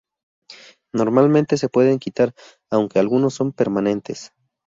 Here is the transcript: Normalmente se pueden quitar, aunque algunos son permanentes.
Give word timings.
Normalmente 0.93 1.57
se 1.57 1.69
pueden 1.69 1.99
quitar, 1.99 2.33
aunque 2.71 2.97
algunos 2.97 3.35
son 3.35 3.51
permanentes. 3.51 4.33